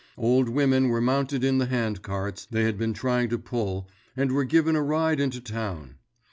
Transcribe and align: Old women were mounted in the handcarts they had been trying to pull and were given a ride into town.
Old 0.17 0.49
women 0.49 0.87
were 0.89 0.99
mounted 0.99 1.43
in 1.43 1.59
the 1.59 1.67
handcarts 1.67 2.47
they 2.49 2.63
had 2.63 2.75
been 2.75 2.91
trying 2.91 3.29
to 3.29 3.37
pull 3.37 3.87
and 4.17 4.31
were 4.31 4.45
given 4.45 4.75
a 4.75 4.81
ride 4.81 5.19
into 5.19 5.39
town. 5.39 5.97